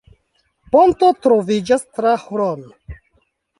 [0.75, 2.67] Ponto troviĝas tra Hron.